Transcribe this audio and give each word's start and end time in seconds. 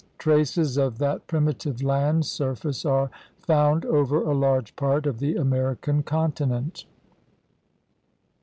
Traces 0.17 0.77
of 0.77 0.97
that 0.97 1.27
primitive 1.27 1.83
land 1.83 2.25
surface 2.25 2.85
are 2.85 3.11
found 3.37 3.85
over 3.85 4.23
a 4.23 4.33
large 4.33 4.75
part 4.75 5.05
of 5.05 5.19
the 5.19 5.35
American 5.35 6.01
continent. 6.01 6.85